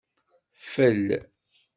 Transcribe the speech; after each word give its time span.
Fel 0.69 1.11